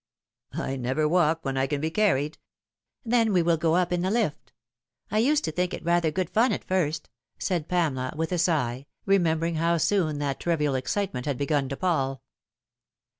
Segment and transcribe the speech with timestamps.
[0.71, 2.39] "I never walk when I can be carried."
[3.05, 4.51] "Then we will go up in the lift.
[5.11, 8.87] I used to think it rather good fun at first," said Pamela with a sigh,
[9.05, 12.23] remember ing how soon that trivial excitement had begun to pall.